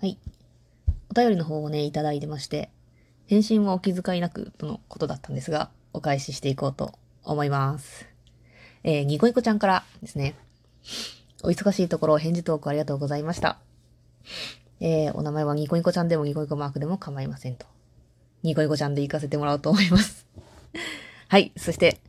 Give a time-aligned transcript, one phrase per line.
[0.00, 0.16] はい。
[1.10, 2.70] お便りの方をね、いただいてまして、
[3.26, 8.06] 返信はお気遣いなくとのことだったんですが、お返ししていこうと思います。
[8.82, 10.34] えー、ニコニコちゃんからですね。
[11.42, 13.58] お忙しいところ、返事トークありがとうございました。
[14.80, 17.66] えー、お名前はニコニコちゃんでもニコニコマークでも構いませんと。
[18.42, 20.26] ニコニコちゃんで行かせてもらおうと思います。
[21.28, 21.52] はい。
[21.58, 22.00] そして、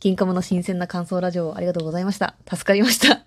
[0.00, 2.34] 金カムの新鮮な感想ラジオありがとうございました。
[2.50, 3.24] 助かりました。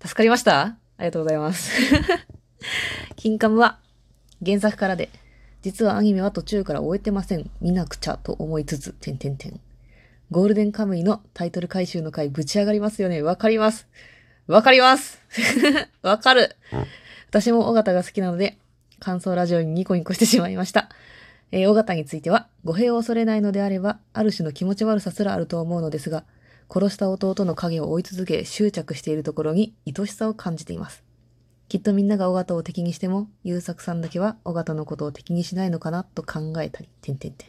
[0.00, 1.70] 助かりましたありがとうございます。
[3.24, 3.78] 金カムは
[4.44, 5.08] 原作からで、
[5.62, 7.50] 実はアニメは途中から終えてません。
[7.62, 9.58] 見なくちゃと思いつつ、てんてんてん。
[10.30, 13.22] ゴールデンカムイのタイトル回収の回ぶち上がりますよね。
[13.22, 13.88] わかります。
[14.46, 15.22] わかります。
[16.02, 16.54] わかる。
[17.30, 18.58] 私も尾形が好きなので、
[19.00, 20.90] 感想ラジオにニコニコしてしまいました。
[21.50, 26.24] えー、尾形については、語弊を恐れないのであれば、ある種の気持ち悪さすらあると思うのですが、
[26.70, 31.02] 殺した弟の影を追い続け執着しているところに愛しさを感じています。
[31.68, 37.48] きっとみんなが尾形を敵にしても、優作さんだけは尾形のことを敵にしないのかなと考えたり、てんてんてん。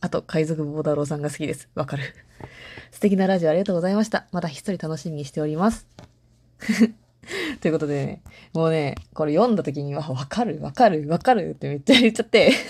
[0.00, 1.68] あと、海賊坊太郎さんが好きです。
[1.74, 2.02] わかる。
[2.90, 4.26] 素敵なラジオありがとうございました。
[4.32, 5.86] またひっそり楽しみにしております。
[7.60, 12.52] ということでね、もうね、これ読んだ時には、わかる、わかる、わかるってめっちゃ言っちゃって。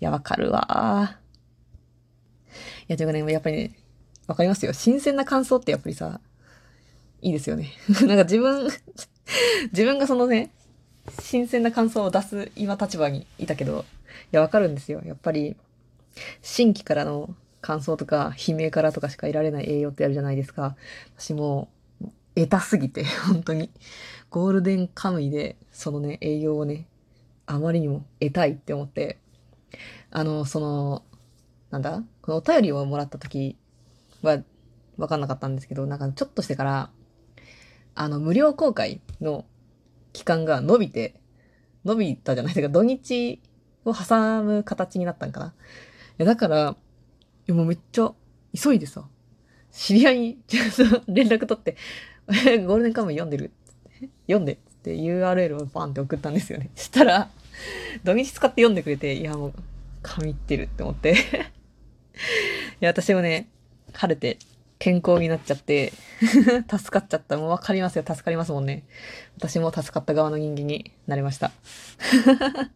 [0.00, 1.18] いや、わかるわ
[2.88, 3.74] いや、というかね、やっぱりね、
[4.26, 4.72] わかりますよ。
[4.72, 6.20] 新鮮な感想ってやっぱりさ、
[7.22, 7.72] いいですよね。
[8.06, 8.68] なんか自分、
[9.72, 10.50] 自分がそのね、
[11.20, 13.84] 新鮮な感想を出す今立場にいたけど、
[14.32, 15.02] いや、わかるんですよ。
[15.04, 15.56] やっぱり、
[16.42, 20.76] 新規からの感想とか、悲鳴からとかしか得られない栄養ってあるじゃないですか。
[21.16, 21.68] 私も
[22.02, 23.70] う、得たすぎて、 本当に、
[24.30, 26.86] ゴールデンカムイで、そのね、栄養をね、
[27.46, 29.18] あまりにも得たいって思って、
[30.10, 31.02] あの、その、
[31.70, 32.02] なんだ？
[32.22, 33.56] このお便りをもらった時
[34.22, 34.42] は、
[34.96, 36.90] わかんなかったんですけど、なんかちょっとしてから、
[38.00, 39.44] あの、無料公開の
[40.12, 41.20] 期間が伸びて、
[41.84, 43.42] 伸びたじゃないですか、土日
[43.84, 45.46] を挟む形になったんかな。
[45.48, 45.50] い
[46.18, 46.76] や、だから、
[47.48, 48.12] もうめっちゃ
[48.54, 49.04] 急いでさ、
[49.72, 50.38] 知り合いに
[51.08, 51.76] 連絡取って、
[52.66, 53.50] ゴールデンカムイ読んでる？
[54.28, 56.70] 読んでっつって URL をバンって送ったんですよね。
[56.76, 57.28] したら、
[58.04, 59.52] 土日使って読んでくれて、いやもう、
[60.02, 61.16] 神ってるって思って。
[62.80, 63.48] いや、私もね、
[63.92, 64.38] 晴れて
[64.78, 65.92] 健康になっちゃって、
[66.70, 67.36] 助かっちゃった。
[67.36, 68.04] もうわかりますよ。
[68.06, 68.84] 助かりますもんね。
[69.36, 71.50] 私も助かった側の人間になりました。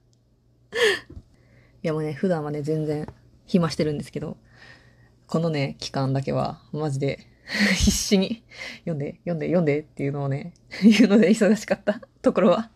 [1.82, 3.06] いやもうね、普段はね、全然
[3.46, 4.36] 暇してるんですけど、
[5.26, 7.26] このね、期間だけは、マジで、
[7.74, 8.42] 必死に、
[8.80, 10.52] 読んで、読んで、読んでっていうのをね、
[10.82, 12.70] 言うので忙しかったところは、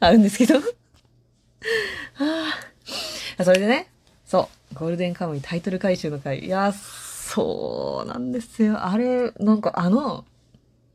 [0.00, 0.58] あるんですけど。
[0.58, 0.62] は
[3.38, 3.88] あ、それでね、
[4.24, 6.44] そう、ゴールデンカムイタイトル回収の回。
[6.44, 6.72] いや、
[7.34, 8.84] そうなんですよ。
[8.84, 10.24] あれ、なんかあの、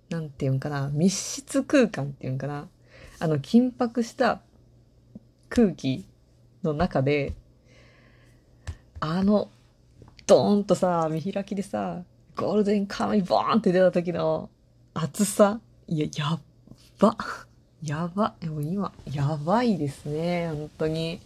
[0.09, 2.69] なんていうんかな、密室空間っていうんかな。
[3.19, 4.39] あの、緊迫した
[5.49, 6.05] 空気
[6.63, 7.33] の中で、
[9.01, 9.49] あの、
[10.27, 12.03] ドーンとさ、見開きでさ、
[12.37, 14.49] ゴールデンカムイボーンって出た時の
[14.93, 15.59] 熱さ。
[15.89, 16.39] いや、やっ
[16.99, 17.17] ば。
[17.83, 18.33] やば。
[18.39, 20.47] でも今、やばいですね。
[20.47, 21.19] 本当に。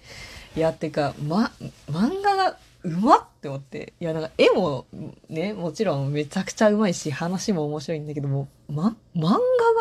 [0.55, 1.51] いや、てか、ま、
[1.87, 3.91] 漫画がうまっって思って。
[3.99, 4.85] いや、なんか絵も
[5.27, 9.31] ね、もちろんめちゃくちゃうまいし、話も面白いんだけども、ま、漫画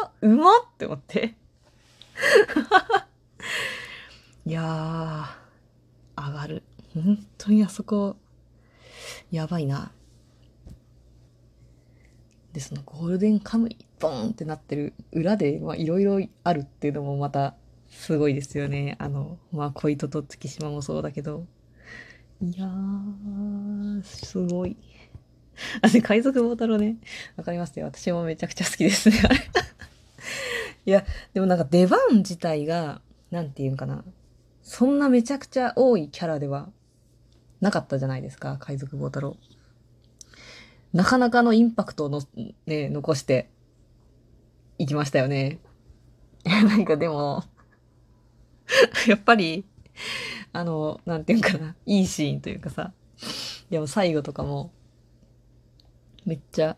[0.00, 1.36] がうまって思って。
[4.44, 6.64] いやー、上がる。
[6.92, 8.16] 本当にあそこ、
[9.30, 9.92] やばいな。
[12.52, 17.54] で、そのゴールデンカムイ、ボンってなってる裏で、まあ、いろいろあるっていうのもまた、
[17.88, 18.96] すごいですよね。
[18.98, 21.46] あの、まあ、小糸と月島もそうだけど。
[22.42, 24.76] いやー、すごい。
[25.80, 26.96] あ、で、海賊坊太郎ね。
[27.36, 27.86] わかりますよ。
[27.86, 29.16] 私もめちゃくちゃ好きですね。
[30.84, 34.04] いや、でもなんか出番自体が、なんていうんかな。
[34.60, 36.70] そんなめちゃくちゃ多いキャラでは
[37.60, 39.36] なかったじゃないですか、海賊坊太郎。
[40.92, 42.22] なかなかのインパクトをの、
[42.66, 43.50] ね、残して
[44.78, 45.60] いきましたよね。
[46.44, 47.44] なんかでも、
[49.06, 49.64] やっぱり、
[50.52, 52.92] あの、なんていうんかな、いいシーンというかさ、
[53.70, 54.72] でも最後とかも、
[56.24, 56.76] めっちゃ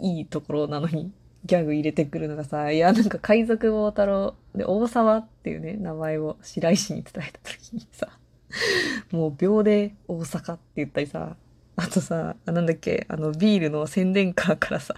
[0.00, 1.12] いいところなのに、
[1.44, 8.08] ギャグ入れてくるのがさ、いや、なんか海賊坊太郎で大沢っていうね、名前を白石に伝えた時にさ、
[9.10, 11.36] もう秒で大阪って言ったりさ、
[11.76, 14.94] あとさ、あなんだっけ、あのビールの宣伝カーからさ、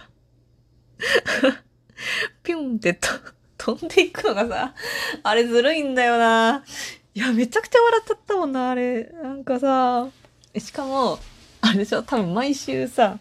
[2.43, 3.09] ピュンってと
[3.57, 4.73] 飛んでいくのがさ、
[5.23, 6.63] あれずるいんだよな。
[7.17, 9.05] いや、めちゃくちゃ笑っちゃったもんな、あれ。
[9.23, 10.07] なんかさ、
[10.55, 11.17] しかも、
[11.61, 13.17] あれでしょ、多分毎週さ、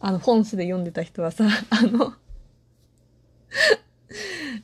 [0.00, 2.14] あの、本誌で読んでた人はさ、あの、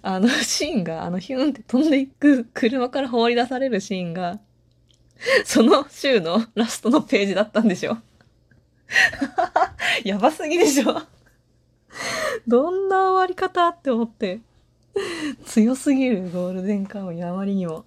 [0.03, 4.41] あのシーンが、あのヒューンって飛んでいく車から放り出されるシーンが、
[5.45, 7.99] その週のラストのページだったんでしょ？
[10.03, 11.03] やばすぎでしょ？
[12.49, 14.41] どんな終わり方って思って。
[15.47, 17.85] 強すぎるゴールデンカムイあまりにも。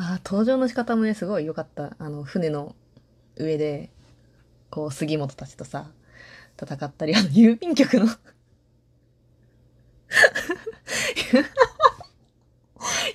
[0.00, 1.94] ああ、登場の仕方もね、すごい良かった。
[1.98, 2.74] あの、船の
[3.36, 3.90] 上で、
[4.70, 5.90] こう、杉本たちとさ、
[6.60, 8.06] 戦ったり、あの、郵便局の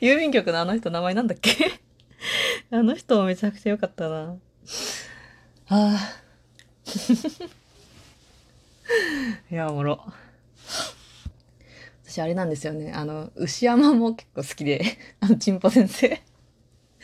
[0.01, 1.79] 郵便局のあの人名前なんだっけ？
[2.71, 4.35] あの人めちゃくちゃ良かったな。
[5.67, 5.99] ああ。
[9.51, 10.03] いや、おもろ。
[12.05, 12.91] 私あれなんですよね。
[12.93, 14.83] あの、牛山も結構好きで、
[15.19, 16.21] あの、チンポ先生。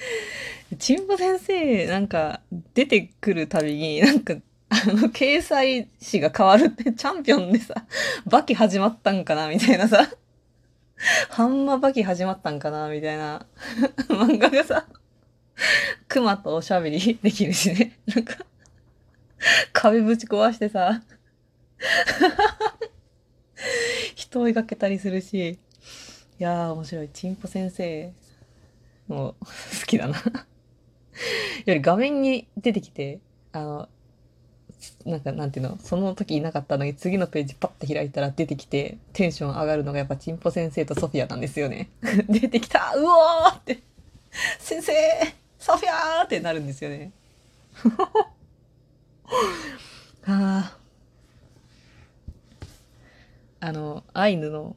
[0.80, 2.42] チンポ先生、なんか、
[2.74, 4.36] 出てくるたびに、なんか、
[4.70, 7.86] あの、掲載誌が変わるってチャンピオンでさ、
[8.26, 10.10] バキ始まったんかなみたいなさ、
[11.30, 13.46] ハンマバキ始まったんかなみたいな
[14.08, 14.86] 漫画がさ、
[16.08, 18.00] 熊とおしゃべりできるしね。
[18.06, 18.46] なんか、
[19.74, 21.02] 壁ぶち壊してさ、
[24.16, 25.60] 人を描けたりするし、
[26.40, 27.10] いやー面白い。
[27.10, 28.14] チンポ先生
[29.08, 30.18] も好きだな
[31.66, 33.20] より画面に出てきて、
[33.52, 33.90] あの、
[35.06, 41.90] なんかなんていうの、その時いなかったのに次のページパッて開いたら出てきてテンション上がるのがやっぱチンポ先生とソフィアなんですよね。
[42.30, 43.80] 出てきたうおーって
[44.60, 44.94] 先生
[45.60, 47.12] ソフィアーってなるんですよね。
[50.26, 50.78] ああ。
[53.64, 54.76] あの、アイヌの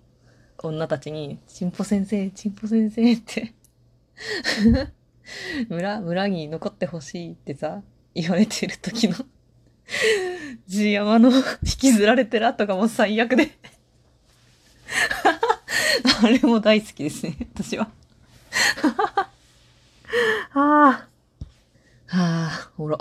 [0.58, 3.55] 女たちに、チンポ先生、チンポ先生って
[5.69, 7.82] 村、村に残ってほしいってさ、
[8.15, 9.17] 言われてる時の
[10.67, 11.43] ジ山の引
[11.79, 13.50] きずられてる後がもう最悪で
[16.23, 17.91] あれも大好きですね、私は
[20.55, 21.09] ああ。
[22.06, 22.99] はあ、おもろ。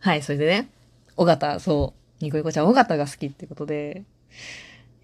[0.00, 0.68] はい、それでね、
[1.16, 4.04] 尾形、そう、ニコニコちゃん、尾形が好きってことで、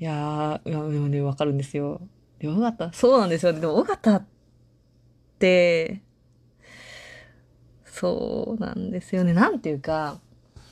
[0.00, 2.00] いやー、いや、ね、わかるんですよ。
[2.42, 3.52] 尾形、そうなんですよ。
[3.52, 4.26] でも、尾形って、
[7.84, 9.32] そうなんですよね。
[9.32, 10.18] なんていうか、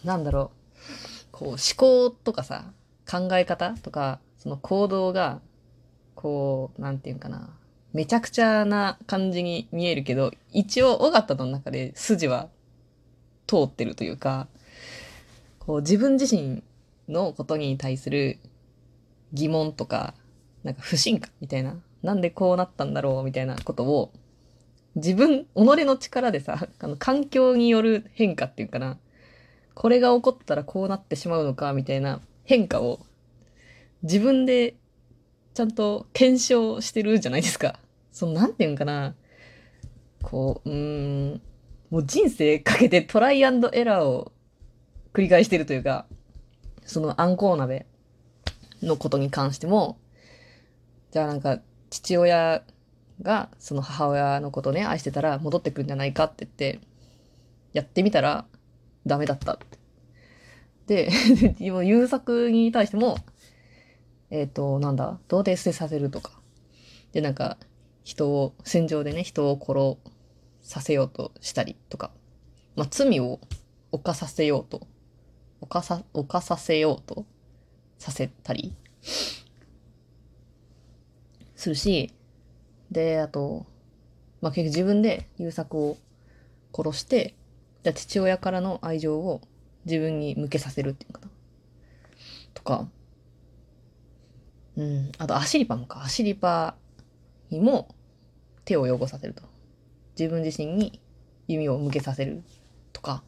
[0.04, 1.26] なんだろう。
[1.32, 2.72] こう、思考とかさ、
[3.08, 5.40] 考え方とか、その行動が、
[6.14, 7.50] こう、なんていうかな。
[7.92, 12.48] めちゃくちゃな感じに見えるけど、一応、尾形の中で筋は
[13.46, 14.48] 通ってるというか、
[15.58, 16.62] こう、自分自身
[17.08, 18.38] のことに対する
[19.32, 20.14] 疑問とか、
[20.62, 21.76] なんか不信感みたいな。
[22.02, 24.12] なんでこうなったんだろうみたいなことを、
[24.96, 28.98] 自分、己の力でさ、 あの、環境による変化っていうかな。
[29.74, 33.00] これが起こったらこうなってしまうのか、みたいな変化を、
[34.02, 34.74] 自分で
[35.54, 37.78] ちゃんと検証してるじゃないですか。
[38.12, 39.14] その、なんていうんかな。
[40.22, 41.40] こう、うーん、
[41.90, 44.32] もう人生かけてトライアンドエラーを
[45.12, 46.06] 繰り返してるというか、
[46.84, 47.86] そのあんこう鍋
[48.82, 49.98] のことに関しても、
[51.10, 51.60] じゃあなんか
[51.90, 52.62] 父親
[53.22, 56.80] がその母親のことね、愛してたら戻ってくるんじゃないかって言って、
[57.72, 58.46] やってみたら
[59.06, 59.58] ダメだったっ
[60.86, 61.08] て。
[61.08, 61.10] で、
[61.84, 63.16] 優作に対しても、
[64.30, 66.40] えっ、ー、と、なんだ、童貞捨てさせるとか。
[67.12, 67.58] で、なんか、
[68.02, 70.12] 人を、戦場でね、人を殺
[70.62, 72.10] させようとしたりとか。
[72.76, 73.40] まあ、罪を
[73.92, 74.86] 犯させようと、
[75.60, 77.24] 犯さ、犯させようと
[77.98, 78.74] させたり
[81.54, 82.12] するし、
[82.90, 83.66] で、あと、
[84.40, 85.96] まあ、結局自分で優作を
[86.74, 87.34] 殺して、
[87.82, 89.40] じゃ父親からの愛情を
[89.84, 91.28] 自分に向けさせるっていうかな。
[92.54, 92.88] とか、
[94.76, 95.12] うん。
[95.18, 96.02] あと、アシリパもか。
[96.02, 96.76] アシリパ
[97.50, 97.94] にも
[98.64, 99.42] 手を汚させると。
[100.18, 101.00] 自分自身に
[101.48, 102.42] 弓を向けさせる
[102.92, 103.22] とか。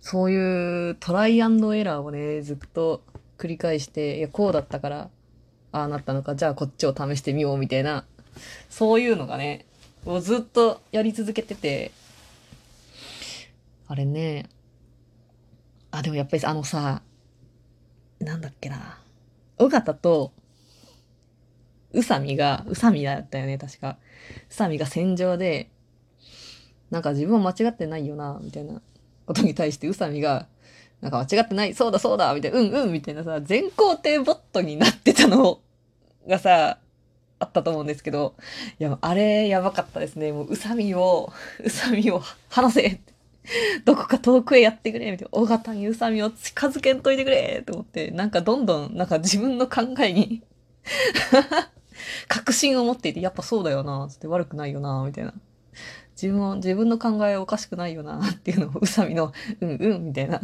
[0.00, 3.02] そういうトライアンドエラーをね、ずっと
[3.36, 5.10] 繰り返して、いや、こうだったから、
[5.72, 8.04] ああなったのか、じゃあこっちを試してみようみたいな、
[8.70, 9.66] そういうのがね、
[10.06, 11.92] をずっとやり続けてて、
[13.86, 14.48] あれね、
[15.90, 17.02] あ、でもやっぱりあのさ、
[18.20, 18.98] なんだっけな。
[19.58, 20.32] 尾形と、
[21.92, 23.98] 宇佐美が、宇佐美だったよね、確か。
[24.50, 25.70] 宇佐美が戦場で、
[26.90, 28.80] なんか自分は間違ってないよな、みたいな
[29.26, 30.46] ことに対して宇佐美が、
[31.00, 35.60] なんか間違ってない、そうだそうだ、みたいな、うんうん、みたいなさ、全肯定ボットになってたの
[36.26, 36.78] がさ、
[37.40, 38.34] あったと思うんですけど、
[38.80, 40.32] いや、あれやばかったですね。
[40.32, 43.00] もう、宇佐美を、宇佐美を話せ。
[43.84, 45.38] どこか遠くへやってくれ、みたいな。
[45.38, 50.42] 大型に宇佐美を近づけんといてくれと思って、なんかどんどん、なんか自分の考えに
[52.26, 55.32] 確信を持っていて、やっぱそうだよな、つって悪くないよな、みたいな。
[56.20, 60.40] 自分は、自分の考えおかしくないよな、っていうのを宇佐美の、うんうん、みたいな。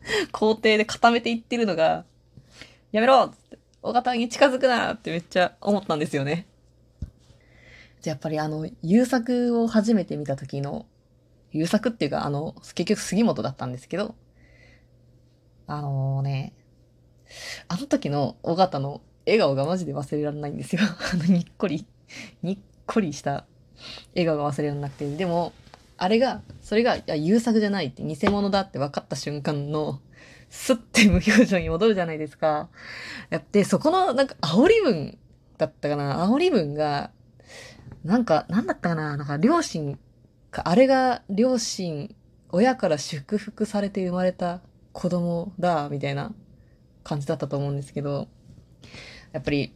[0.32, 2.04] 工程で固めていってるのが、
[2.92, 6.46] やめろつって、大型に近づくなってめっちゃ思ったんですよね。
[8.00, 10.86] じゃやっぱりあの、優作を初めて見た時の
[11.52, 14.14] 優作っていうか、あの、結局杉本だったんですけど、
[15.66, 16.52] あのー、ね、
[17.68, 20.82] あの時の尾形の笑顔がマジで忘れられないんですよ。
[21.12, 21.86] あの、にっこり、
[22.42, 23.46] にっこりした
[24.14, 25.16] 笑顔が忘れられなくて。
[25.16, 25.52] でも、
[25.98, 30.00] あれが、それが、いや、優作じゃないって、偽物だって分かった瞬間の、
[30.48, 32.68] スッて無表情に戻るじゃないですか。
[33.28, 35.18] やって、そこの、なんか、煽り文
[35.58, 36.26] だったかな。
[36.26, 37.10] 煽り文が、
[38.04, 39.16] なんか、なんだったかな。
[39.16, 39.98] なんか、両親
[40.50, 42.14] あれが両親、
[42.50, 44.60] 親から祝福されて生まれた
[44.92, 46.32] 子供だ、みたいな
[47.04, 48.28] 感じだったと思うんですけど、
[49.32, 49.74] やっぱり、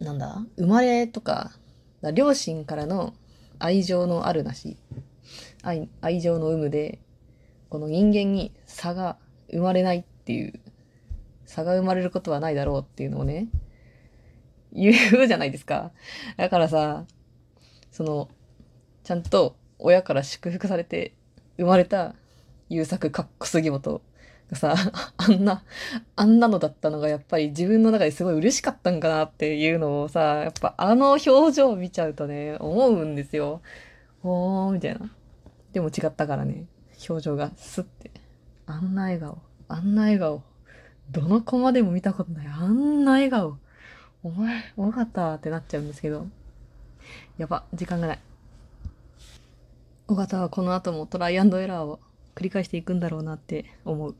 [0.00, 1.52] なんだ生まれとか、
[2.12, 3.14] 両親からの
[3.58, 4.76] 愛情のあるなし、
[5.62, 7.00] 愛愛情の有無で、
[7.68, 9.18] この人間に差が
[9.50, 10.60] 生まれないっていう、
[11.46, 13.48] 差が生まれることはないだろうっていうのをね、
[14.72, 15.92] 言うじゃないですか。
[16.36, 17.04] だからさ、
[17.90, 18.28] その、
[19.04, 21.14] ちゃんと親から祝福されて
[21.56, 22.14] 生まれた
[22.68, 24.00] 優作かっこ杉本が
[24.56, 24.74] さ、
[25.16, 25.62] あんな、
[26.16, 33.60] あんなのだったのがやっぱり自分の中ですごい嬉しかったんかなっていうのをさ、やっぱあの表情を見ちゃうとね、思うんですよ。
[34.22, 35.10] おー、みたいな。
[35.72, 36.66] でも違ったからね、
[37.08, 38.10] 表情がスッて。
[38.66, 39.38] あんな笑顔、
[39.68, 40.42] あんな笑顔。
[41.10, 42.46] どのコマでも見たことない。
[42.46, 43.58] あんな笑顔。
[44.22, 46.26] お前、多かったってなっちゃうんですけど。
[47.38, 48.18] やば、時間がない。
[50.08, 52.00] 尾形はこの後もトライアンドエラーを
[52.34, 54.16] 繰り返していくんだろうなって思う。